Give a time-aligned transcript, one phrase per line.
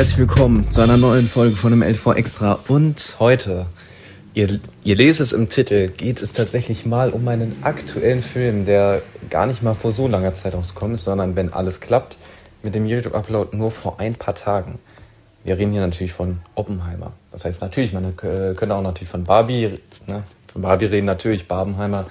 [0.00, 2.58] Herzlich willkommen zu einer neuen Folge von dem LV Extra.
[2.68, 3.66] Und heute,
[4.32, 9.02] ihr, ihr lest es im Titel, geht es tatsächlich mal um einen aktuellen Film, der
[9.28, 12.16] gar nicht mal vor so langer Zeit rauskommt, sondern wenn alles klappt,
[12.62, 14.78] mit dem YouTube-Upload nur vor ein paar Tagen.
[15.44, 17.12] Wir reden hier natürlich von Oppenheimer.
[17.30, 19.74] Das heißt natürlich, man könnte auch natürlich von Barbie,
[20.06, 20.22] ne?
[20.46, 22.06] von Barbie reden, natürlich, Barbenheimer.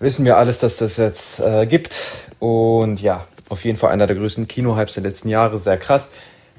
[0.00, 1.96] Wissen wir alles, dass das jetzt äh, gibt.
[2.40, 6.10] Und ja, auf jeden Fall einer der größten Kinohypes der letzten Jahre, sehr krass.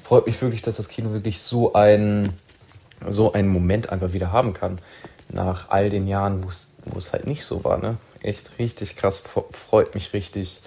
[0.07, 2.31] Freut mich wirklich, dass das Kino wirklich so ein,
[3.09, 4.79] so einen Moment einfach wieder haben kann.
[5.27, 7.77] Nach all den Jahren, wo es halt nicht so war.
[7.77, 7.97] Ne?
[8.21, 10.61] Echt richtig krass, freut mich richtig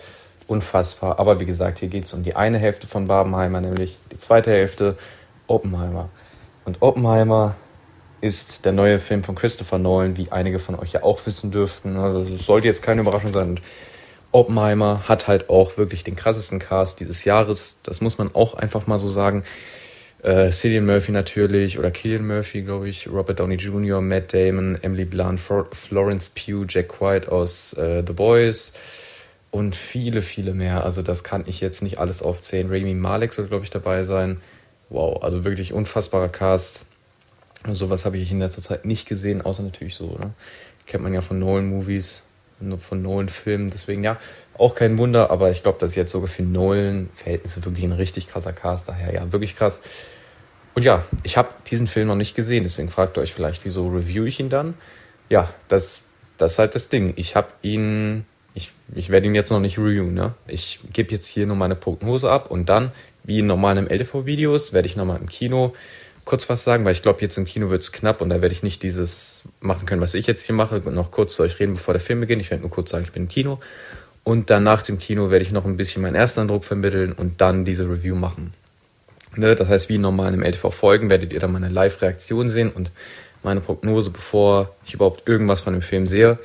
[0.46, 1.18] unfassbar.
[1.18, 4.50] Aber wie gesagt, hier geht es um die eine Hälfte von Barbenheimer, nämlich die zweite
[4.50, 4.98] Hälfte
[5.46, 6.10] Oppenheimer.
[6.66, 7.54] Und Oppenheimer
[8.20, 11.96] ist der neue Film von Christopher Nolan, wie einige von euch ja auch wissen dürften.
[11.96, 13.48] Also es sollte jetzt keine Überraschung sein.
[13.48, 13.62] Und
[14.32, 17.78] Oppenheimer hat halt auch wirklich den krassesten Cast dieses Jahres.
[17.82, 19.44] Das muss man auch einfach mal so sagen.
[20.22, 25.06] Äh, Cillian Murphy natürlich oder Killian Murphy, glaube ich, Robert Downey Jr., Matt Damon, Emily
[25.06, 28.74] Blunt, Florence Pugh, Jack White aus äh, The Boys
[29.50, 30.84] und viele, viele mehr.
[30.84, 32.68] Also das kann ich jetzt nicht alles aufzählen.
[32.70, 34.40] Rami Malek soll, glaube ich, dabei sein.
[34.90, 36.86] Wow, also wirklich unfassbarer Cast.
[37.70, 40.32] Sowas habe ich in letzter Zeit nicht gesehen, außer natürlich so, ne?
[40.86, 42.24] Kennt man ja von Nolan-Movies,
[42.78, 43.70] von Nolan-Filmen.
[43.70, 44.18] Deswegen ja,
[44.56, 48.28] auch kein Wunder, aber ich glaube, das ist jetzt sogar für Nolan-Verhältnisse wirklich ein richtig
[48.28, 48.88] krasser Cast.
[48.88, 49.80] Daher ja, wirklich krass.
[50.74, 53.88] Und ja, ich habe diesen Film noch nicht gesehen, deswegen fragt ihr euch vielleicht, wieso
[53.88, 54.74] review ich ihn dann?
[55.28, 57.12] Ja, das, das ist halt das Ding.
[57.16, 60.34] Ich habe ihn, ich, ich werde ihn jetzt noch nicht reviewen, ne?
[60.46, 62.92] Ich gebe jetzt hier nur meine Prognose ab und dann,
[63.24, 65.74] wie in normalen LTV-Videos, werde ich nochmal im Kino
[66.30, 68.54] kurz was sagen, weil ich glaube, jetzt im Kino wird es knapp und da werde
[68.54, 71.72] ich nicht dieses machen können, was ich jetzt hier mache, noch kurz zu euch reden,
[71.72, 72.40] bevor der Film beginnt.
[72.40, 73.58] Ich werde nur kurz sagen, ich bin im Kino.
[74.22, 77.40] Und dann nach dem Kino werde ich noch ein bisschen meinen ersten Eindruck vermitteln und
[77.40, 78.54] dann diese Review machen.
[79.34, 79.56] Ne?
[79.56, 82.92] Das heißt, wie normal im LTV folgen, werdet ihr dann meine Live-Reaktion sehen und
[83.42, 86.38] meine Prognose, bevor ich überhaupt irgendwas von dem Film sehe.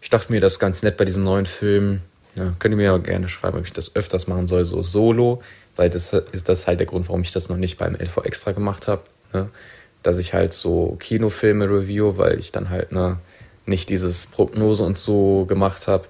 [0.00, 2.00] Ich dachte mir, das ist ganz nett bei diesem neuen Film.
[2.36, 5.42] Ja, könnt ihr mir ja gerne schreiben, ob ich das öfters machen soll, so solo,
[5.76, 8.52] weil das ist das halt der Grund, warum ich das noch nicht beim LV extra
[8.52, 9.02] gemacht habe.
[9.32, 9.48] Ne?
[10.02, 13.18] Dass ich halt so Kinofilme review, weil ich dann halt ne,
[13.66, 16.06] nicht dieses Prognose und so gemacht habe.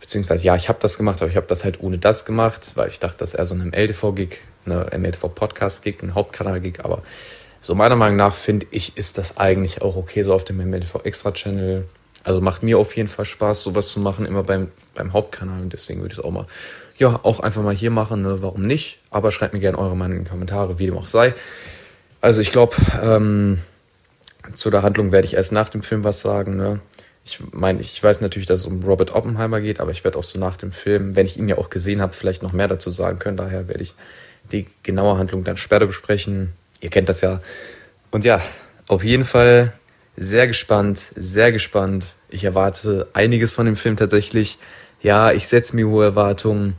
[0.00, 2.88] Beziehungsweise, ja, ich habe das gemacht, aber ich habe das halt ohne das gemacht, weil
[2.88, 6.84] ich dachte, das ist eher so ein MLTV-Gig, ne, MLTV-Podcast-Gig, ein Hauptkanal-Gig.
[6.84, 7.02] Aber
[7.60, 11.84] so meiner Meinung nach finde ich, ist das eigentlich auch okay, so auf dem MLTV-Extra-Channel.
[12.24, 15.60] Also macht mir auf jeden Fall Spaß, sowas zu machen, immer beim, beim Hauptkanal.
[15.60, 16.46] Und deswegen würde ich es auch mal,
[16.96, 18.38] ja, auch einfach mal hier machen, ne?
[18.40, 18.98] warum nicht?
[19.10, 21.34] Aber schreibt mir gerne eure Meinung in die Kommentare, wie dem auch sei.
[22.20, 23.58] Also ich glaube, ähm,
[24.54, 26.56] zu der Handlung werde ich erst nach dem Film was sagen.
[26.56, 26.80] Ne?
[27.24, 30.24] Ich meine, ich weiß natürlich, dass es um Robert Oppenheimer geht, aber ich werde auch
[30.24, 32.90] so nach dem Film, wenn ich ihn ja auch gesehen habe, vielleicht noch mehr dazu
[32.90, 33.36] sagen können.
[33.36, 33.94] Daher werde ich
[34.50, 36.52] die genaue Handlung dann später besprechen.
[36.80, 37.38] Ihr kennt das ja.
[38.10, 38.40] Und ja,
[38.86, 39.72] auf jeden Fall
[40.16, 42.06] sehr gespannt, sehr gespannt.
[42.30, 44.58] Ich erwarte einiges von dem Film tatsächlich.
[45.00, 46.74] Ja, ich setze mir hohe Erwartungen.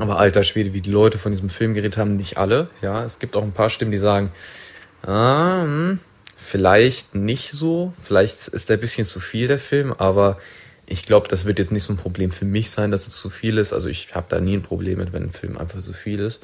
[0.00, 2.68] Aber alter Schwede, wie die Leute von diesem Film geredet haben, nicht alle.
[2.82, 4.30] Ja, es gibt auch ein paar Stimmen, die sagen,
[5.02, 5.64] ah,
[6.36, 10.38] vielleicht nicht so, vielleicht ist der ein bisschen zu viel, der Film, aber
[10.86, 13.28] ich glaube, das wird jetzt nicht so ein Problem für mich sein, dass es zu
[13.28, 13.72] viel ist.
[13.72, 16.42] Also ich habe da nie ein Problem mit, wenn ein Film einfach zu viel ist.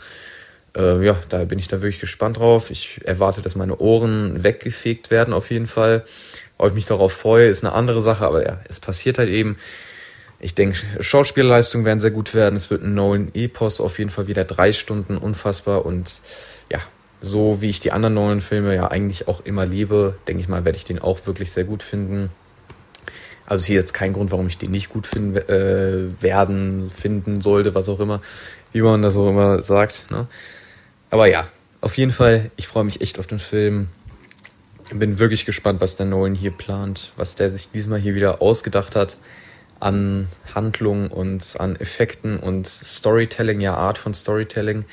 [0.76, 2.70] Äh, ja, da bin ich da wirklich gespannt drauf.
[2.70, 6.04] Ich erwarte, dass meine Ohren weggefegt werden auf jeden Fall.
[6.58, 9.58] Ob ich mich darauf freue, ist eine andere Sache, aber ja, es passiert halt eben.
[10.42, 12.56] Ich denke, Schauspielleistungen werden sehr gut werden.
[12.56, 16.20] Es wird ein Nolan-Epos auf jeden Fall wieder drei Stunden unfassbar und
[16.68, 16.80] ja,
[17.20, 20.76] so wie ich die anderen Nolan-Filme ja eigentlich auch immer liebe, denke ich mal, werde
[20.76, 22.30] ich den auch wirklich sehr gut finden.
[23.46, 27.76] Also hier jetzt kein Grund, warum ich den nicht gut finden äh, werden, finden sollte,
[27.76, 28.20] was auch immer,
[28.72, 30.06] wie man das auch immer sagt.
[30.10, 30.26] Ne?
[31.10, 31.46] Aber ja,
[31.80, 33.86] auf jeden Fall, ich freue mich echt auf den Film.
[34.92, 38.96] Bin wirklich gespannt, was der Nolan hier plant, was der sich diesmal hier wieder ausgedacht
[38.96, 39.16] hat
[39.82, 44.84] an Handlung und an Effekten und Storytelling, ja, Art von Storytelling.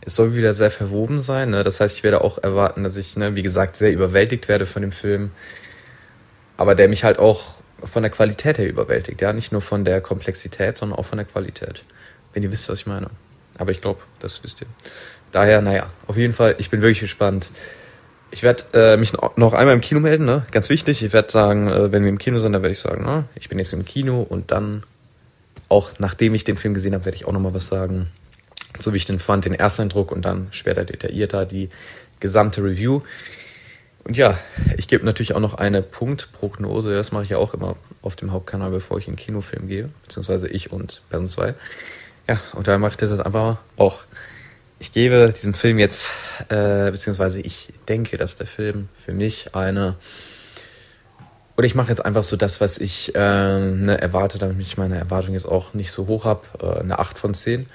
[0.00, 1.50] Es soll wieder sehr verwoben sein.
[1.50, 1.64] Ne?
[1.64, 4.82] Das heißt, ich werde auch erwarten, dass ich, ne, wie gesagt, sehr überwältigt werde von
[4.82, 5.32] dem Film.
[6.56, 9.20] Aber der mich halt auch von der Qualität her überwältigt.
[9.20, 11.82] Ja, nicht nur von der Komplexität, sondern auch von der Qualität.
[12.32, 13.10] Wenn ihr wisst, was ich meine.
[13.58, 14.68] Aber ich glaube, das wisst ihr.
[15.32, 17.50] Daher, naja, auf jeden Fall, ich bin wirklich gespannt.
[18.30, 20.44] Ich werde äh, mich noch einmal im Kino melden, ne?
[20.50, 21.02] Ganz wichtig.
[21.02, 23.24] Ich werde sagen, äh, wenn wir im Kino sind, dann werde ich sagen, ne?
[23.34, 24.82] ich bin jetzt im Kino und dann,
[25.68, 28.08] auch nachdem ich den Film gesehen habe, werde ich auch nochmal was sagen.
[28.78, 31.70] So wie ich den fand, den Ersteindruck und dann später detaillierter die
[32.20, 33.00] gesamte Review.
[34.04, 34.38] Und ja,
[34.76, 36.94] ich gebe natürlich auch noch eine Punktprognose.
[36.94, 39.90] Das mache ich ja auch immer auf dem Hauptkanal, bevor ich in Kinofilm gehe.
[40.02, 41.54] Beziehungsweise ich und Person 2.
[42.28, 44.04] Ja, und da mache ich das jetzt einfach auch.
[44.78, 46.10] Ich gebe diesem Film jetzt,
[46.48, 49.96] äh, beziehungsweise ich denke, dass der Film für mich eine,
[51.56, 53.18] oder ich mache jetzt einfach so das, was ich äh,
[53.58, 57.18] ne, erwarte, damit ich meine Erwartung jetzt auch nicht so hoch habe, äh, eine 8
[57.18, 57.66] von 10.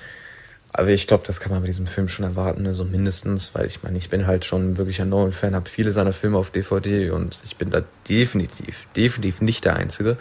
[0.76, 2.74] Aber ich glaube, das kann man bei diesem Film schon erwarten, ne?
[2.74, 6.14] so mindestens, weil ich meine, ich bin halt schon wirklich ein Nolan-Fan, habe viele seiner
[6.14, 10.18] Filme auf DVD und ich bin da definitiv, definitiv nicht der Einzige.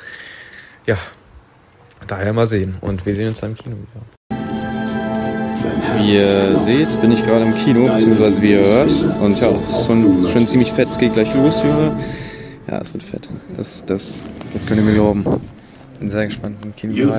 [0.84, 0.98] Ja,
[2.06, 4.04] daher mal sehen und wir sehen uns dann im Kino wieder.
[6.02, 8.92] Wie ihr seht, bin ich gerade im Kino, beziehungsweise wie ihr hört.
[9.20, 11.96] Und ja, es ist schon, schon ziemlich fett, es geht gleich los, Junge.
[12.68, 13.28] Ja, es wird fett.
[13.56, 14.22] Das, das,
[14.52, 15.24] das könnt ihr mir glauben.
[16.00, 17.12] Bin sehr gespannt im Kino.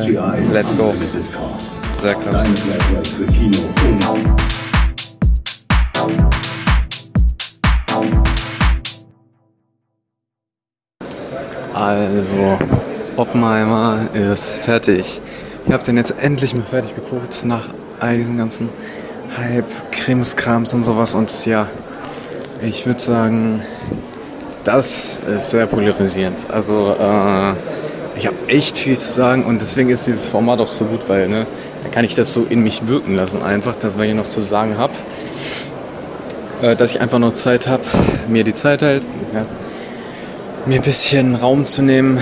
[0.52, 0.94] Let's go
[2.04, 2.44] sehr krass.
[11.74, 12.58] Also,
[13.16, 15.22] Oppenheimer ist fertig.
[15.65, 17.68] Ich habe den jetzt endlich mal fertig geguckt nach
[18.00, 18.69] all diesem ganzen
[19.36, 21.15] Hype, Krimskrams und sowas.
[21.15, 21.68] Und ja,
[22.62, 23.62] ich würde sagen,
[24.63, 26.45] das ist sehr polarisierend.
[26.50, 27.54] Also, äh,
[28.15, 31.27] ich habe echt viel zu sagen und deswegen ist dieses Format auch so gut, weil
[31.27, 31.48] ne,
[31.81, 34.42] dann kann ich das so in mich wirken lassen, einfach, das, was ich noch zu
[34.42, 34.94] sagen habe.
[36.62, 37.83] Äh, dass ich einfach noch Zeit habe,
[38.27, 39.45] mir die Zeit halt, ja,
[40.65, 42.19] mir ein bisschen Raum zu nehmen,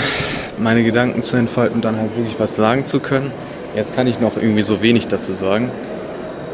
[0.62, 3.31] meine Gedanken zu entfalten und dann halt wirklich was sagen zu können.
[3.75, 5.72] Jetzt kann ich noch irgendwie so wenig dazu sagen.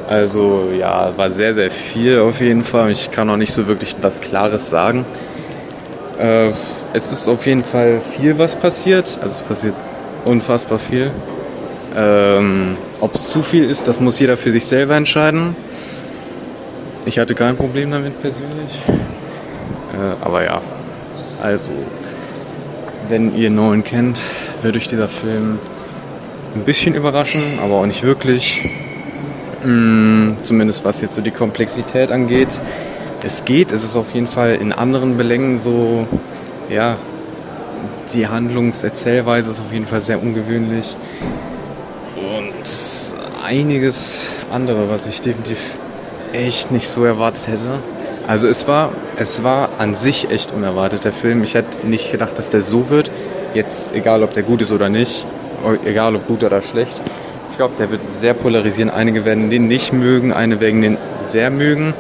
[0.07, 2.91] Also ja, war sehr, sehr viel auf jeden Fall.
[2.91, 5.05] Ich kann noch nicht so wirklich was Klares sagen.
[6.19, 6.51] Äh,
[6.93, 9.19] es ist auf jeden Fall viel, was passiert.
[9.21, 9.75] Also es passiert
[10.25, 11.11] unfassbar viel.
[11.95, 15.55] Ähm, Ob es zu viel ist, das muss jeder für sich selber entscheiden.
[17.05, 18.81] Ich hatte kein Problem damit persönlich.
[18.87, 20.61] Äh, aber ja,
[21.41, 21.71] also,
[23.09, 24.21] wenn ihr Nolan kennt,
[24.61, 25.59] wird euch dieser Film
[26.55, 28.69] ein bisschen überraschen, aber auch nicht wirklich.
[29.63, 32.61] Mm, zumindest was jetzt so die Komplexität angeht.
[33.23, 36.07] Es geht, es ist auf jeden Fall in anderen Belängen so,
[36.69, 36.97] ja,
[38.13, 40.95] die Handlungserzählweise ist auf jeden Fall sehr ungewöhnlich
[43.47, 45.77] einiges andere, was ich definitiv
[46.33, 47.79] echt nicht so erwartet hätte.
[48.27, 51.43] Also es war, es war an sich echt unerwartet, der Film.
[51.43, 53.09] Ich hätte nicht gedacht, dass der so wird.
[53.53, 55.25] Jetzt, egal ob der gut ist oder nicht,
[55.85, 57.01] egal ob gut oder schlecht.
[57.51, 58.91] Ich glaube, der wird sehr polarisieren.
[58.91, 60.97] Einige werden den nicht mögen, einige werden den
[61.29, 61.93] sehr mögen.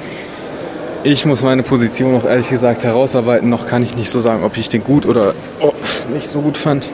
[1.03, 3.49] Ich muss meine Position noch ehrlich gesagt herausarbeiten.
[3.49, 5.71] Noch kann ich nicht so sagen, ob ich den gut oder oh,
[6.13, 6.89] nicht so gut fand.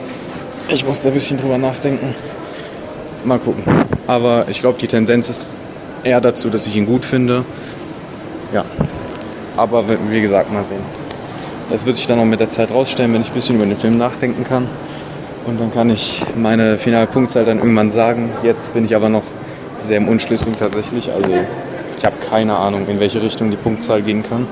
[0.68, 2.14] Ich muss da ein bisschen drüber nachdenken.
[3.24, 3.64] Mal gucken.
[4.06, 5.54] Aber ich glaube, die Tendenz ist
[6.04, 7.44] eher dazu, dass ich ihn gut finde.
[8.52, 8.64] Ja.
[9.56, 10.82] Aber wie gesagt, mal sehen.
[11.70, 13.76] Das wird sich dann auch mit der Zeit rausstellen, wenn ich ein bisschen über den
[13.76, 14.68] Film nachdenken kann.
[15.46, 18.30] Und dann kann ich meine finale Punktzahl dann irgendwann sagen.
[18.42, 19.22] Jetzt bin ich aber noch
[19.86, 21.12] sehr im Unschlüssigen tatsächlich.
[21.12, 21.30] Also
[21.98, 24.46] ich habe keine Ahnung, in welche Richtung die Punktzahl gehen kann.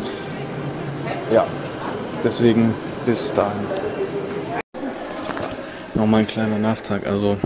[1.33, 1.47] Ja,
[2.23, 3.67] deswegen bis dahin.
[5.95, 7.07] Nochmal ein kleiner Nachtrag.
[7.07, 7.39] Also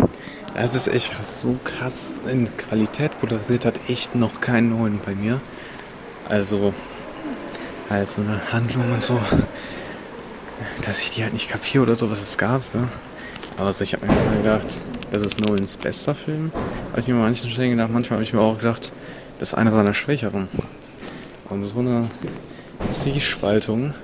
[0.54, 1.42] das ist echt krass.
[1.42, 5.40] So krass in Qualität polarisiert hat echt noch kein Nolan bei mir.
[6.28, 6.72] Also,
[7.88, 9.20] halt so eine Handlung und so,
[10.84, 12.62] dass ich die halt nicht kapiere oder so, was es gab.
[12.74, 12.88] Ne?
[13.56, 14.66] Aber so, ich habe mir immer gedacht,
[15.10, 16.52] das ist Nolans bester Film.
[16.90, 17.90] Habe ich mir manchen Stellen gedacht.
[17.90, 18.92] Manchmal habe ich mir auch gedacht,
[19.38, 20.48] das ist einer seiner schwächeren.
[21.48, 22.10] Und so eine
[22.90, 23.94] Zielspaltung,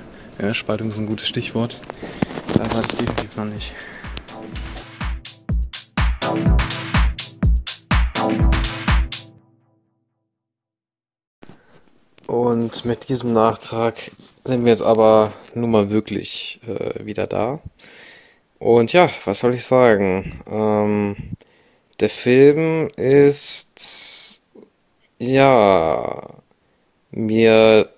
[0.40, 1.80] ja, Spaltung ist ein gutes Stichwort,
[2.54, 3.74] da war ich definitiv noch nicht.
[12.32, 14.10] Und mit diesem Nachtrag
[14.46, 17.60] sind wir jetzt aber nun mal wirklich äh, wieder da.
[18.58, 20.40] Und ja, was soll ich sagen?
[20.50, 21.36] Ähm,
[22.00, 24.40] der Film ist
[25.18, 26.26] ja
[27.10, 27.90] mir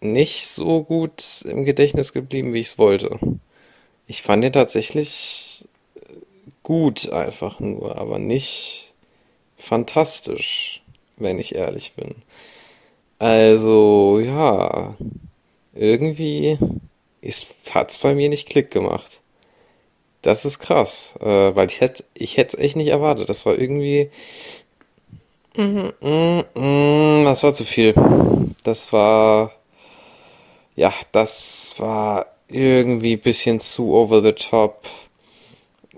[0.00, 3.18] nicht so gut im Gedächtnis geblieben, wie ich es wollte.
[4.06, 5.68] Ich fand ihn tatsächlich
[6.62, 8.94] gut einfach nur, aber nicht
[9.58, 10.82] fantastisch,
[11.18, 12.14] wenn ich ehrlich bin.
[13.18, 14.96] Also, ja,
[15.74, 16.58] irgendwie
[17.70, 19.20] hat es bei mir nicht Klick gemacht.
[20.22, 23.28] Das ist krass, äh, weil ich hätte ich hätte echt nicht erwartet.
[23.28, 24.10] Das war irgendwie
[25.56, 27.94] mm, mm, mm, das war zu viel.
[28.64, 29.52] Das war
[30.76, 34.86] ja, das war irgendwie bisschen zu over the top.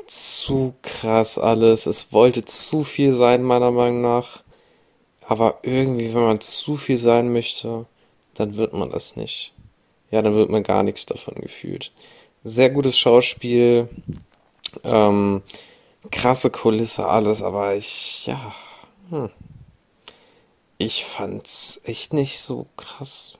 [0.06, 1.86] Zu krass alles.
[1.86, 4.42] Es wollte zu viel sein, meiner Meinung nach.
[5.28, 7.86] Aber irgendwie, wenn man zu viel sein möchte,
[8.34, 9.52] dann wird man das nicht.
[10.10, 11.90] Ja, dann wird man gar nichts davon gefühlt.
[12.44, 13.88] Sehr gutes Schauspiel,
[14.84, 15.42] ähm,
[16.12, 18.54] krasse Kulisse, alles, aber ich, ja,
[19.10, 19.30] hm.
[20.78, 23.38] Ich fand's echt nicht so krass.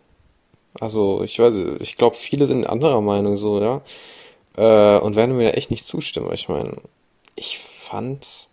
[0.81, 3.83] Also, ich weiß, ich glaube, viele sind anderer Meinung so, ja.
[4.57, 6.33] Äh, und werden mir da echt nicht zustimmen.
[6.33, 6.79] Ich meine,
[7.35, 8.49] ich fand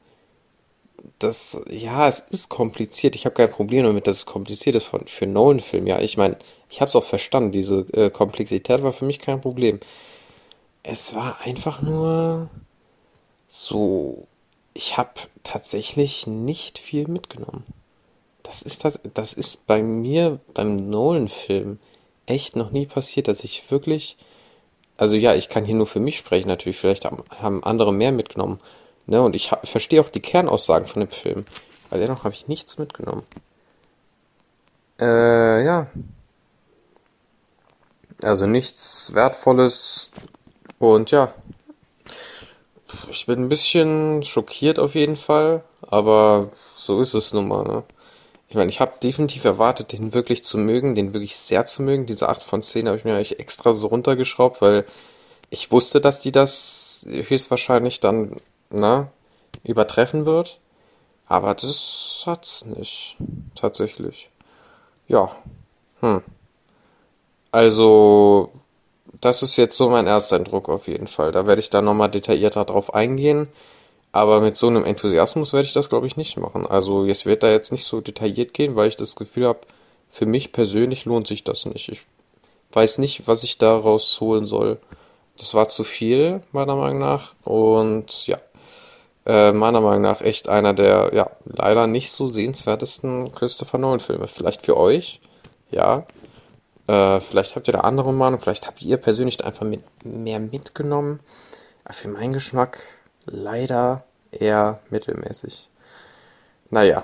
[1.19, 3.15] das, ja, es ist kompliziert.
[3.15, 5.87] Ich habe kein Problem damit, dass es kompliziert ist von, für Nolan-Film.
[5.87, 6.37] Ja, ich meine,
[6.69, 7.51] ich habe es auch verstanden.
[7.51, 9.79] Diese äh, Komplexität war für mich kein Problem.
[10.81, 12.49] Es war einfach nur
[13.47, 14.27] so,
[14.73, 17.63] ich habe tatsächlich nicht viel mitgenommen.
[18.41, 21.79] Das ist das, das ist bei mir beim Nolan-Film
[22.25, 24.17] echt noch nie passiert, dass ich wirklich,
[24.97, 28.59] also ja, ich kann hier nur für mich sprechen natürlich, vielleicht haben andere mehr mitgenommen.
[29.05, 29.21] Ne?
[29.21, 31.45] Und ich verstehe auch die Kernaussagen von dem Film.
[31.89, 33.23] Aber dennoch habe ich nichts mitgenommen.
[34.99, 35.87] Äh, ja.
[38.23, 40.09] Also nichts Wertvolles.
[40.79, 41.33] Und ja.
[43.09, 45.63] Ich bin ein bisschen schockiert auf jeden Fall.
[45.81, 47.83] Aber so ist es nun mal, ne?
[48.53, 52.05] Ich meine, ich habe definitiv erwartet, den wirklich zu mögen, den wirklich sehr zu mögen.
[52.05, 54.85] Diese 8 von 10 habe ich mir eigentlich extra so runtergeschraubt, weil
[55.49, 58.35] ich wusste, dass die das höchstwahrscheinlich dann,
[58.73, 59.09] na,
[59.63, 60.59] übertreffen wird.
[61.27, 63.17] Aber das hat's nicht.
[63.55, 64.29] Tatsächlich.
[65.07, 65.35] Ja.
[66.01, 66.21] Hm.
[67.51, 68.51] Also,
[69.21, 71.31] das ist jetzt so mein erster Eindruck auf jeden Fall.
[71.31, 73.47] Da werde ich dann nochmal detaillierter drauf eingehen.
[74.11, 76.67] Aber mit so einem Enthusiasmus werde ich das, glaube ich, nicht machen.
[76.67, 79.61] Also jetzt wird da jetzt nicht so detailliert gehen, weil ich das Gefühl habe,
[80.11, 81.89] für mich persönlich lohnt sich das nicht.
[81.89, 82.05] Ich
[82.73, 84.77] weiß nicht, was ich daraus holen soll.
[85.37, 87.33] Das war zu viel, meiner Meinung nach.
[87.43, 88.37] Und ja,
[89.25, 94.27] äh, meiner Meinung nach echt einer der, ja, leider nicht so sehenswertesten Christopher Nolan-Filme.
[94.27, 95.21] Vielleicht für euch,
[95.71, 96.05] ja.
[96.87, 101.19] Äh, vielleicht habt ihr da andere Meinung, vielleicht habt ihr persönlich einfach mit, mehr mitgenommen.
[101.85, 102.79] Aber für meinen Geschmack
[103.25, 105.69] leider eher mittelmäßig.
[106.69, 107.03] Naja,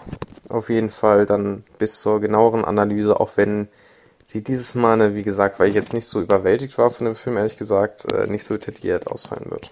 [0.50, 3.70] auf jeden Fall dann bis zur genaueren Analyse, auch wenn
[4.26, 7.38] sie dieses Mal, wie gesagt, weil ich jetzt nicht so überwältigt war von dem Film,
[7.38, 9.72] ehrlich gesagt, äh, nicht so detailliert ausfallen wird.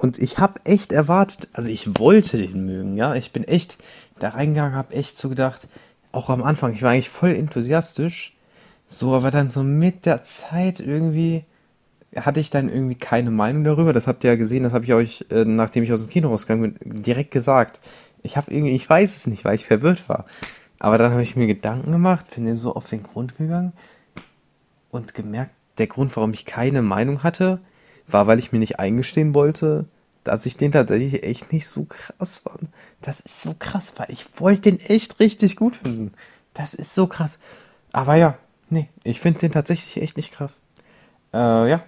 [0.00, 3.14] Und ich habe echt erwartet, also ich wollte den mögen, ja.
[3.16, 3.76] Ich bin echt
[4.18, 5.68] da reingegangen, habe echt so gedacht,
[6.10, 8.34] auch am Anfang, ich war eigentlich voll enthusiastisch.
[8.88, 11.44] So, aber dann so mit der Zeit irgendwie
[12.16, 13.92] hatte ich dann irgendwie keine Meinung darüber.
[13.92, 16.28] Das habt ihr ja gesehen, das habe ich euch, äh, nachdem ich aus dem Kino
[16.28, 17.80] rausgegangen bin, direkt gesagt.
[18.22, 20.24] Ich habe irgendwie, ich weiß es nicht, weil ich verwirrt war.
[20.78, 23.74] Aber dann habe ich mir Gedanken gemacht, bin dem so auf den Grund gegangen
[24.90, 27.60] und gemerkt, der Grund, warum ich keine Meinung hatte,
[28.12, 29.86] war, weil ich mir nicht eingestehen wollte,
[30.24, 32.68] dass ich den tatsächlich echt nicht so krass fand.
[33.00, 36.12] Das ist so krass, weil ich wollte den echt richtig gut finden.
[36.52, 37.38] Das ist so krass.
[37.92, 38.36] Aber ja,
[38.68, 40.62] nee, ich finde den tatsächlich echt nicht krass.
[41.32, 41.84] Äh, ja,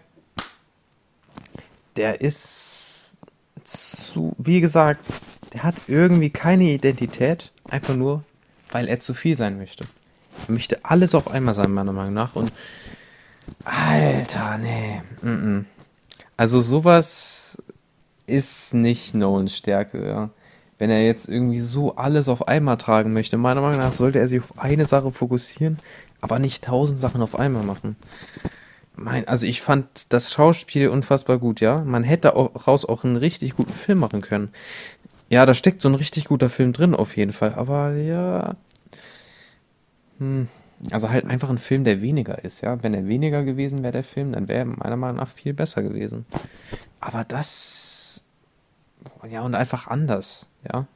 [1.96, 3.16] der ist
[3.62, 5.14] zu, wie gesagt,
[5.52, 8.24] der hat irgendwie keine Identität, einfach nur,
[8.70, 9.86] weil er zu viel sein möchte.
[10.48, 12.34] Er möchte alles auf einmal sein, meiner Meinung nach.
[12.34, 12.52] Und
[13.64, 15.02] Alter, nee.
[15.20, 15.64] Mm -mm.
[16.42, 17.56] Also sowas
[18.26, 20.30] ist nicht Nolans Stärke, ja.
[20.76, 24.26] Wenn er jetzt irgendwie so alles auf einmal tragen möchte, meiner Meinung nach sollte er
[24.26, 25.78] sich auf eine Sache fokussieren,
[26.20, 27.94] aber nicht tausend Sachen auf einmal machen
[28.96, 31.78] mein, also ich fand das Schauspiel unfassbar gut, ja.
[31.84, 34.50] Man hätte auch raus auch einen richtig guten Film machen können.
[35.28, 37.54] Ja, da steckt so ein richtig guter Film drin, auf jeden Fall.
[37.54, 38.56] Aber ja.
[40.18, 40.48] Hm.
[40.90, 42.82] Also halt einfach ein Film, der weniger ist, ja.
[42.82, 45.82] Wenn er weniger gewesen wäre, der Film, dann wäre er meiner Meinung nach viel besser
[45.82, 46.26] gewesen.
[47.00, 48.22] Aber das.
[49.28, 50.86] Ja, und einfach anders, ja.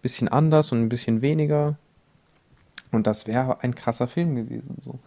[0.00, 1.76] Bisschen anders und ein bisschen weniger.
[2.92, 4.98] Und das wäre ein krasser Film gewesen, so.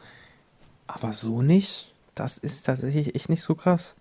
[0.87, 3.93] Aber so nicht das ist tatsächlich echt nicht so krass.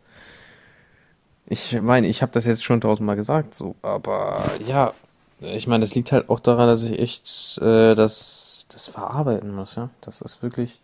[1.46, 4.94] Ich meine, ich habe das jetzt schon tausendmal gesagt, so, aber ja,
[5.40, 9.76] ich meine, das liegt halt auch daran, dass ich echt äh, das, das verarbeiten muss,
[9.76, 9.90] ja.
[10.00, 10.80] Das ist wirklich,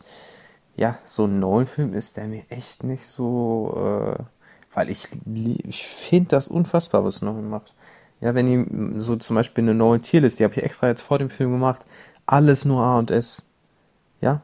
[0.77, 4.23] ja, so ein Nolan-Film ist, der mir echt nicht so, äh,
[4.75, 7.75] weil ich, ich finde das unfassbar, was Nolan macht.
[8.21, 11.19] Ja, wenn ihr so zum Beispiel eine Nolan Tierlist, die habe ich extra jetzt vor
[11.19, 11.85] dem Film gemacht,
[12.27, 13.47] alles nur A und S.
[14.21, 14.43] Ja?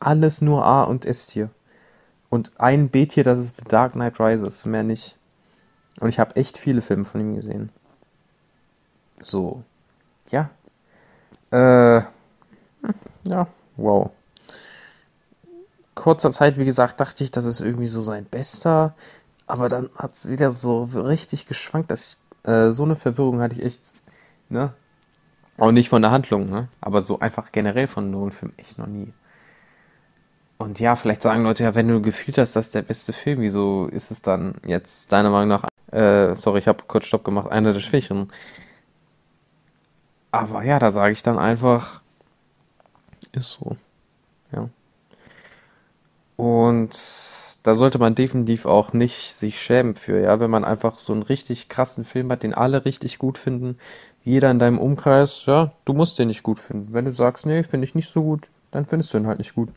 [0.00, 1.50] Alles nur A und S Tier.
[2.30, 5.18] Und ein B-Tier, das ist The Dark Knight Rises, mehr nicht.
[6.00, 7.70] Und ich habe echt viele Filme von ihm gesehen.
[9.22, 9.62] So.
[10.30, 10.50] Ja.
[11.50, 12.02] Äh.
[13.28, 14.10] Ja, wow.
[15.94, 18.94] Kurzer Zeit, wie gesagt, dachte ich, das ist irgendwie so sein bester.
[19.46, 23.56] Aber dann hat es wieder so richtig geschwankt, dass ich, äh, so eine Verwirrung hatte
[23.56, 23.92] ich echt,
[24.48, 24.72] ne?
[25.58, 26.68] Auch nicht von der Handlung, ne?
[26.80, 29.12] Aber so einfach generell von Nolan-Filmen echt noch nie.
[30.58, 33.40] Und ja, vielleicht sagen Leute ja, wenn du gefühlt hast, das ist der beste Film,
[33.40, 37.50] wieso ist es dann jetzt deiner Meinung nach, äh, sorry, ich habe kurz Stopp gemacht,
[37.50, 38.32] einer der Schwächen.
[40.30, 42.01] Aber ja, da sage ich dann einfach,
[43.32, 43.76] Ist so.
[44.52, 44.68] Ja.
[46.36, 46.90] Und
[47.62, 51.22] da sollte man definitiv auch nicht sich schämen für, ja, wenn man einfach so einen
[51.22, 53.78] richtig krassen Film hat, den alle richtig gut finden.
[54.24, 56.92] Jeder in deinem Umkreis, ja, du musst den nicht gut finden.
[56.92, 59.54] Wenn du sagst, nee, finde ich nicht so gut, dann findest du ihn halt nicht
[59.54, 59.70] gut.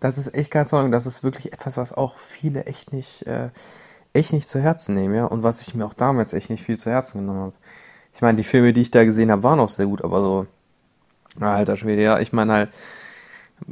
[0.00, 0.88] Das ist echt ganz neu.
[0.90, 3.50] Das ist wirklich etwas, was auch viele echt nicht, äh,
[4.12, 5.26] echt nicht zu Herzen nehmen, ja.
[5.26, 7.52] Und was ich mir auch damals echt nicht viel zu Herzen genommen habe.
[8.14, 10.46] Ich meine, die Filme, die ich da gesehen habe, waren auch sehr gut, aber so,
[11.38, 12.70] alter Schwede, ja, ich meine halt,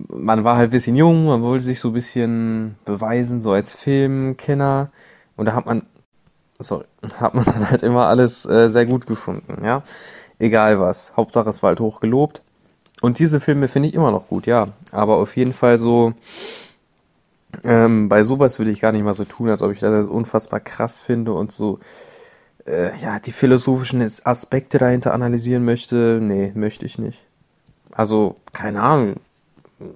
[0.09, 3.73] man war halt ein bisschen jung, man wollte sich so ein bisschen beweisen, so als
[3.73, 4.91] Filmkenner.
[5.37, 5.83] Und da hat man,
[6.59, 6.85] sorry,
[7.15, 9.83] hat man dann halt immer alles äh, sehr gut gefunden, ja.
[10.39, 11.13] Egal was.
[11.17, 12.43] Hauptsache es war halt hoch gelobt.
[13.01, 14.69] Und diese Filme finde ich immer noch gut, ja.
[14.93, 16.15] Aber auf jeden Fall so,
[17.65, 20.61] ähm, bei sowas will ich gar nicht mal so tun, als ob ich das unfassbar
[20.61, 21.81] krass finde und so,
[22.67, 26.19] äh, ja, die philosophischen Aspekte dahinter analysieren möchte.
[26.21, 27.28] Nee, möchte ich nicht.
[27.99, 29.17] Also, keine Ahnung,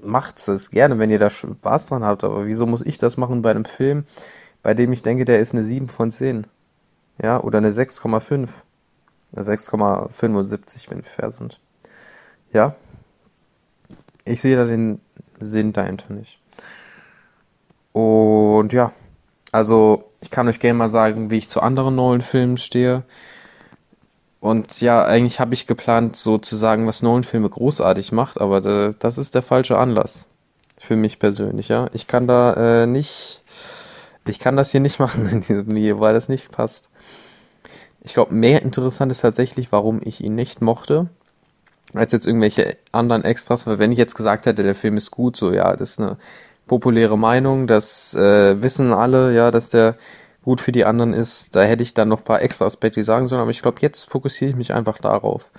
[0.02, 3.42] macht's es gerne, wenn ihr da Spaß dran habt, aber wieso muss ich das machen
[3.42, 4.06] bei einem Film,
[4.60, 6.48] bei dem ich denke, der ist eine 7 von 10?
[7.22, 8.48] Ja, oder eine 6,5.
[9.36, 11.60] Eine 6,75, wenn wir fair sind.
[12.52, 12.74] Ja.
[14.24, 15.00] Ich sehe da den
[15.38, 16.40] Sinn dahinter nicht.
[17.92, 18.90] Und ja,
[19.52, 23.04] also ich kann euch gerne mal sagen, wie ich zu anderen neuen Filmen stehe.
[24.42, 28.92] Und ja, eigentlich habe ich geplant, so zu sagen, was Nolan-Filme großartig macht, aber de,
[28.98, 30.26] das ist der falsche Anlass.
[30.80, 31.86] Für mich persönlich, ja.
[31.92, 33.44] Ich kann da äh, nicht,
[34.26, 36.90] ich kann das hier nicht machen in diesem Video, weil das nicht passt.
[38.00, 41.08] Ich glaube, mehr interessant ist tatsächlich, warum ich ihn nicht mochte,
[41.94, 45.36] als jetzt irgendwelche anderen Extras, weil wenn ich jetzt gesagt hätte, der Film ist gut,
[45.36, 46.16] so ja, das ist eine
[46.66, 49.94] populäre Meinung, das äh, wissen alle, ja, dass der
[50.42, 51.54] gut für die anderen ist.
[51.54, 54.10] Da hätte ich dann noch ein paar extra Aspekte sagen sollen, aber ich glaube, jetzt
[54.10, 55.50] fokussiere ich mich einfach darauf.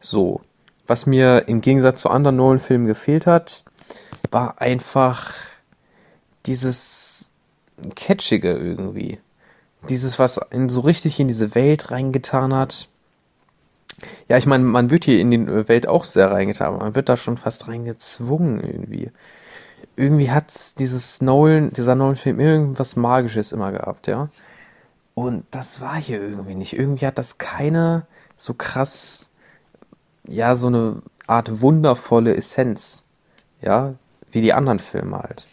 [0.00, 0.40] So.
[0.86, 3.62] Was mir im Gegensatz zu anderen Nolan-Filmen gefehlt hat,
[4.30, 5.34] war einfach
[6.46, 7.30] dieses
[7.94, 9.18] Catchige irgendwie.
[9.88, 12.88] Dieses, was in so richtig in diese Welt reingetan hat.
[14.28, 17.16] Ja, ich meine, man wird hier in die Welt auch sehr reingetan, man wird da
[17.16, 19.12] schon fast reingezwungen irgendwie
[19.96, 24.28] irgendwie hat dieses Nolan, dieser Nolan-Film irgendwas Magisches immer gehabt, ja.
[25.14, 26.72] Und das war hier irgendwie nicht.
[26.72, 29.30] Irgendwie hat das keine so krass,
[30.26, 33.04] ja, so eine Art wundervolle Essenz,
[33.60, 33.94] ja,
[34.30, 35.46] wie die anderen Filme halt.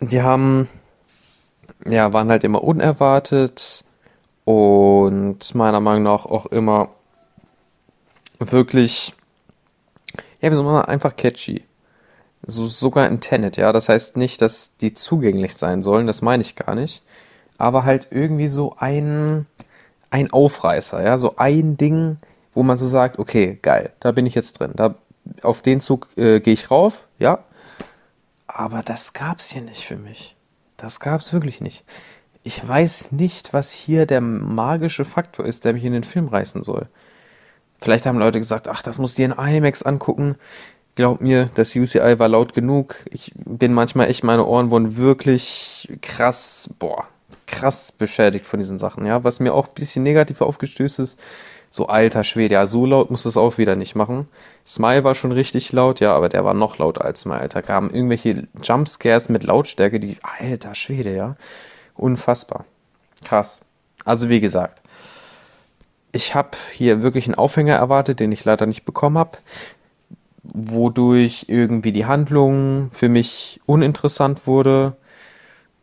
[0.00, 0.68] Die haben,
[1.86, 3.84] ja, waren halt immer unerwartet
[4.44, 6.90] und meiner Meinung nach auch immer
[8.38, 9.14] wirklich,
[10.40, 11.64] ja, wie soll man einfach catchy.
[12.46, 13.72] So, sogar in Tenet, ja.
[13.72, 17.02] Das heißt nicht, dass die zugänglich sein sollen, das meine ich gar nicht.
[17.58, 19.46] Aber halt irgendwie so ein,
[20.10, 21.18] ein Aufreißer, ja.
[21.18, 22.18] So ein Ding,
[22.52, 24.72] wo man so sagt, okay, geil, da bin ich jetzt drin.
[24.74, 24.96] Da,
[25.42, 27.44] auf den Zug äh, gehe ich rauf, ja.
[28.46, 30.36] Aber das gab's hier nicht für mich.
[30.76, 31.84] Das gab's wirklich nicht.
[32.42, 36.62] Ich weiß nicht, was hier der magische Faktor ist, der mich in den Film reißen
[36.62, 36.88] soll.
[37.80, 40.36] Vielleicht haben Leute gesagt, ach, das musst du dir in IMAX angucken.
[40.96, 42.96] Glaub mir, das UCI war laut genug.
[43.10, 47.08] Ich bin manchmal echt, meine Ohren wurden wirklich krass, boah,
[47.46, 49.24] krass beschädigt von diesen Sachen, ja.
[49.24, 51.18] Was mir auch ein bisschen negativ aufgestößt ist,
[51.72, 54.28] so alter Schwede, ja, so laut muss es auch wieder nicht machen.
[54.64, 57.48] Smile war schon richtig laut, ja, aber der war noch lauter als Smile.
[57.48, 61.36] Da kamen irgendwelche Jumpscares mit Lautstärke, die, alter Schwede, ja.
[61.96, 62.64] Unfassbar.
[63.24, 63.60] Krass.
[64.04, 64.82] Also wie gesagt,
[66.12, 69.38] ich habe hier wirklich einen Aufhänger erwartet, den ich leider nicht bekommen habe
[70.44, 74.96] wodurch irgendwie die Handlung für mich uninteressant wurde.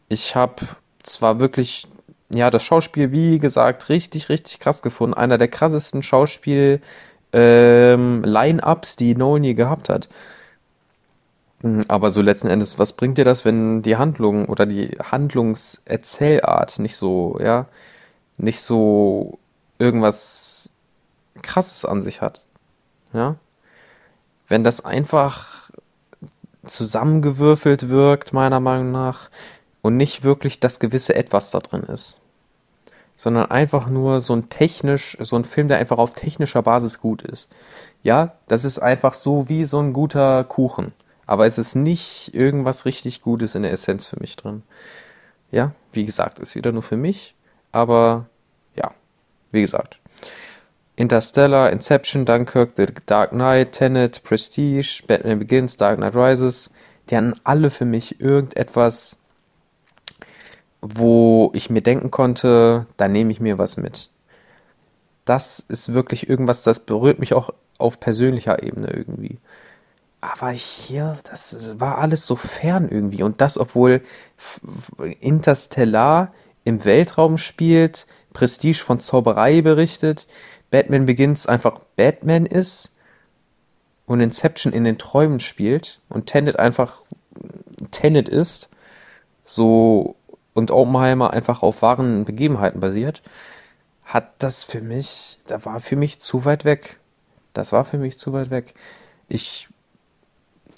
[0.10, 0.66] Ich habe
[1.04, 1.88] zwar wirklich,
[2.30, 5.16] ja, das Schauspiel, wie gesagt, richtig, richtig krass gefunden.
[5.16, 6.82] Einer der krassesten Schauspiel
[7.34, 8.24] ähm,
[9.00, 10.10] die Nolan je gehabt hat.
[11.62, 16.80] Hm, aber so letzten Endes, was bringt dir das, wenn die Handlung oder die Handlungserzählart
[16.80, 17.68] nicht so, ja,
[18.38, 19.40] nicht so
[19.80, 20.70] irgendwas
[21.42, 22.44] krasses an sich hat?
[23.14, 23.36] Ja?
[24.52, 25.72] Wenn das einfach
[26.66, 29.30] zusammengewürfelt wirkt, meiner Meinung nach,
[29.82, 32.20] und nicht wirklich das gewisse Etwas da drin ist.
[33.16, 37.22] Sondern einfach nur so ein technisch, so ein Film, der einfach auf technischer Basis gut
[37.22, 37.48] ist.
[38.04, 40.92] Ja, das ist einfach so wie so ein guter Kuchen.
[41.26, 44.64] Aber es ist nicht irgendwas richtig Gutes in der Essenz für mich drin.
[45.50, 47.36] Ja, wie gesagt, ist wieder nur für mich.
[47.72, 48.26] Aber
[48.76, 48.92] ja,
[49.52, 49.98] wie gesagt,
[50.96, 56.72] Interstellar, Inception, Dunkirk, The Dark Knight, Tenet, Prestige, Batman Begins, Dark Knight Rises,
[57.10, 59.18] die hatten alle für mich irgendetwas,
[60.82, 64.10] wo ich mir denken konnte, da nehme ich mir was mit.
[65.26, 69.40] Das ist wirklich irgendwas, das berührt mich auch auf persönlicher Ebene irgendwie.
[70.22, 73.24] Aber hier, das war alles so fern irgendwie.
[73.24, 74.02] Und das, obwohl
[75.20, 80.28] Interstellar im Weltraum spielt, Prestige von Zauberei berichtet,
[80.72, 82.96] Batman Begins einfach Batman ist
[84.08, 87.02] und Inception in den Träumen spielt und Tenet einfach
[87.92, 88.70] Tenet ist,
[89.46, 90.16] so
[90.54, 93.22] und Oppenheimer einfach auf wahren Begebenheiten basiert,
[94.04, 96.98] hat das für mich, da war für mich zu weit weg.
[97.54, 98.74] Das war für mich zu weit weg.
[99.30, 99.70] Ich,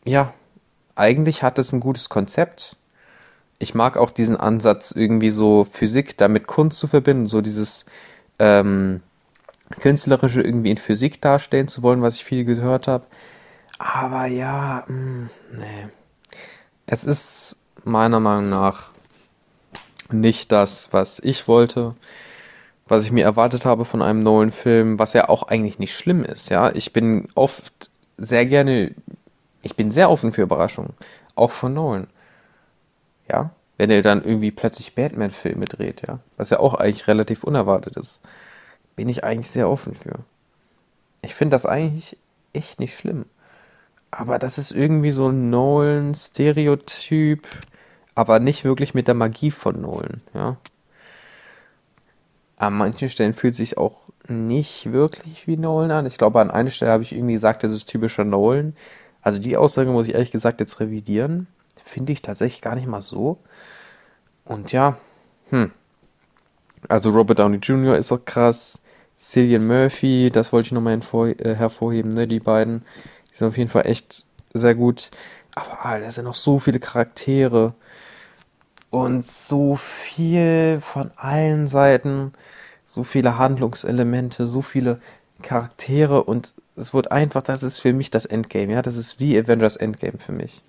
[0.06, 0.34] ja,
[0.96, 2.76] eigentlich hat es ein gutes Konzept.
[3.58, 7.86] Ich mag auch diesen Ansatz, irgendwie so Physik damit Kunst zu verbinden, so dieses
[8.40, 9.02] ähm,
[9.80, 13.06] künstlerische irgendwie in Physik darstellen zu wollen, was ich viel gehört habe.
[13.80, 15.88] Aber ja, mh, mm, nee.
[16.86, 18.92] Es ist meiner Meinung nach
[20.12, 21.96] nicht das, was ich wollte,
[22.88, 26.24] was ich mir erwartet habe von einem neuen Film, was ja auch eigentlich nicht schlimm
[26.24, 26.72] ist, ja.
[26.74, 28.94] Ich bin oft sehr gerne,
[29.62, 30.94] ich bin sehr offen für Überraschungen,
[31.36, 32.08] auch von Nolan.
[33.30, 37.98] Ja, wenn er dann irgendwie plötzlich Batman-Filme dreht, ja, was ja auch eigentlich relativ unerwartet
[37.98, 38.20] ist,
[38.96, 40.20] bin ich eigentlich sehr offen für.
[41.22, 42.18] Ich finde das eigentlich
[42.54, 43.26] echt nicht schlimm.
[44.12, 47.48] Aber das ist irgendwie so ein Nolan-Stereotyp,
[48.14, 50.58] aber nicht wirklich mit der Magie von Nolan, ja.
[52.58, 56.06] An manchen Stellen fühlt sich auch nicht wirklich wie Nolan an.
[56.06, 58.76] Ich glaube, an einer Stelle habe ich irgendwie gesagt, das ist typischer Nolan.
[59.22, 61.48] Also die Aussage muss ich ehrlich gesagt jetzt revidieren.
[61.84, 63.40] Finde ich tatsächlich gar nicht mal so.
[64.46, 64.98] Und ja,
[65.50, 65.72] hm.
[66.90, 67.98] Also Robert Downey Jr.
[67.98, 68.82] ist auch krass.
[69.24, 71.00] Cillian Murphy, das wollte ich nochmal
[71.40, 72.28] äh, hervorheben, ne?
[72.28, 72.84] Die beiden,
[73.32, 75.12] die sind auf jeden Fall echt sehr gut.
[75.56, 77.74] Aber Alter, da sind noch so viele Charaktere
[78.90, 82.34] und so viel von allen Seiten,
[82.86, 85.00] so viele Handlungselemente, so viele
[85.42, 89.38] Charaktere und es wird einfach, das ist für mich das Endgame, ja, das ist wie
[89.40, 90.62] Avengers Endgame für mich.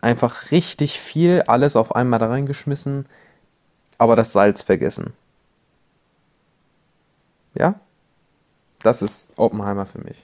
[0.00, 3.06] Einfach richtig viel, alles auf einmal da reingeschmissen,
[3.98, 5.12] aber das Salz vergessen.
[7.54, 7.76] Ja?
[8.82, 10.16] Das ist Oppenheimer für mich.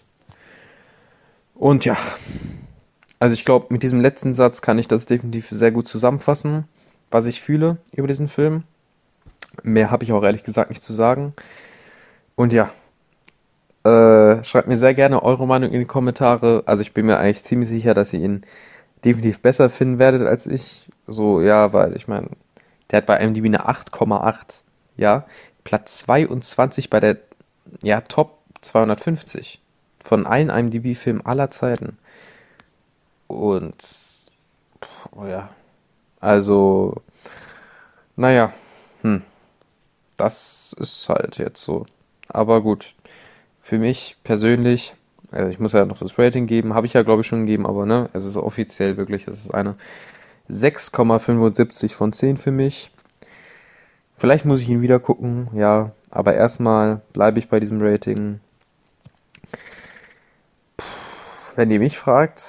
[1.55, 1.97] Und ja,
[3.19, 6.65] also ich glaube, mit diesem letzten Satz kann ich das definitiv sehr gut zusammenfassen
[7.11, 8.65] was ich fühle über diesen Film.
[9.63, 11.35] Mehr habe ich auch ehrlich gesagt nicht zu sagen.
[12.37, 12.71] Und ja,
[13.85, 16.63] äh, schreibt mir sehr gerne eure Meinung in die Kommentare.
[16.67, 18.43] Also ich bin mir eigentlich ziemlich sicher, dass ihr ihn
[19.05, 20.89] definitiv besser finden werdet als ich.
[21.07, 22.29] So, ja, weil ich meine,
[22.91, 24.63] der hat bei IMDb eine 8,8.
[24.97, 25.27] Ja,
[25.65, 27.19] Platz 22 bei der
[27.83, 28.38] ja, Top
[28.69, 29.61] 250
[30.01, 31.99] von allen IMDb-Filmen aller Zeiten.
[33.27, 33.77] Und,
[35.13, 35.51] oh ja,
[36.21, 37.03] also,
[38.17, 38.53] naja,
[39.03, 39.23] hm.
[40.17, 41.87] Das ist halt jetzt so.
[42.29, 42.95] Aber gut,
[43.63, 44.95] für mich persönlich,
[45.31, 47.67] also ich muss ja noch das Rating geben, habe ich ja glaube ich schon gegeben,
[47.67, 49.77] aber ne, es ist offiziell wirklich, das ist eine
[50.51, 52.91] 6,75 von 10 für mich.
[54.15, 58.41] Vielleicht muss ich ihn wieder gucken, ja, aber erstmal bleibe ich bei diesem Rating.
[61.59, 62.41] Wenn ihr mich fragt,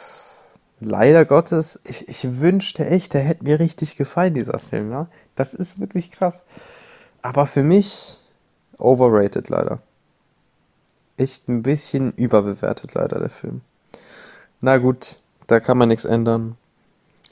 [0.80, 5.08] leider Gottes, ich, ich wünschte echt, der hätte mir richtig gefallen, dieser Film, ja.
[5.34, 6.44] Das ist wirklich krass.
[7.24, 8.22] Aber für mich
[8.78, 9.80] overrated leider.
[11.18, 13.62] Echt ein bisschen überbewertet leider der Film.
[14.62, 15.16] Na gut,
[15.48, 16.56] da kann man nichts ändern.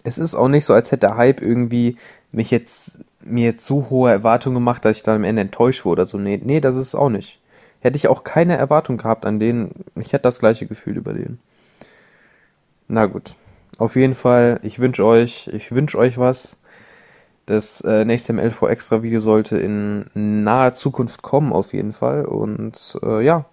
[0.04, 1.96] Es ist auch nicht so, als hätte der Hype irgendwie
[2.32, 6.08] mich jetzt mir so hohe Erwartungen gemacht, dass ich dann am Ende enttäuscht wurde oder
[6.08, 6.18] so.
[6.18, 7.40] Nee, nee, das ist es auch nicht.
[7.82, 11.38] Hätte ich auch keine Erwartung gehabt an denen, ich hätte das gleiche Gefühl über den.
[12.88, 13.36] Na gut.
[13.78, 16.58] Auf jeden Fall, ich wünsche euch, ich wünsche euch was.
[17.46, 22.26] Das äh, nächste MLV Extra Video sollte in naher Zukunft kommen, auf jeden Fall.
[22.26, 23.46] Und äh, ja,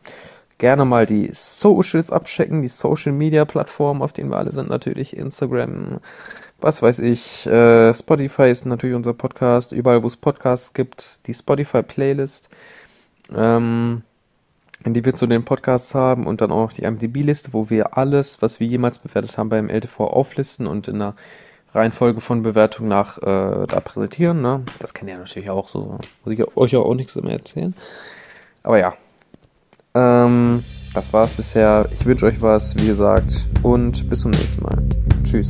[0.59, 5.17] gerne mal die Socials abchecken, die Social Media Plattformen, auf denen wir alle sind, natürlich
[5.17, 6.01] Instagram,
[6.61, 7.47] was weiß ich.
[7.47, 12.49] Äh, Spotify ist natürlich unser Podcast, überall wo es Podcasts gibt, die Spotify Playlist.
[13.35, 14.03] Ähm,
[14.93, 18.43] die wir zu den Podcasts haben und dann auch noch die IMDb-Liste, wo wir alles,
[18.43, 21.15] was wir jemals bewertet haben, beim LTV auflisten und in einer
[21.73, 24.43] Reihenfolge von Bewertung nach äh, da präsentieren.
[24.43, 24.63] Ne?
[24.79, 25.99] Das kennt ihr natürlich auch so.
[26.25, 27.75] Muss ich euch auch nichts mehr erzählen.
[28.63, 28.95] Aber ja.
[29.95, 31.89] Ähm, das war's bisher.
[31.93, 34.83] Ich wünsche euch was, wie gesagt, und bis zum nächsten Mal.
[35.25, 35.49] Tschüss.